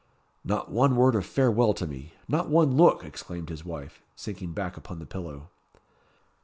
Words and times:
"Not 0.43 0.71
one 0.71 0.95
word 0.95 1.13
of 1.13 1.27
farewell 1.27 1.75
to 1.75 1.85
me! 1.85 2.13
not 2.27 2.49
one 2.49 2.75
look!" 2.75 3.03
exclaimed 3.05 3.49
his 3.49 3.63
wife, 3.63 4.01
sinking 4.15 4.51
back 4.53 4.75
upon 4.75 4.97
the 4.97 5.05
pillow. 5.05 5.49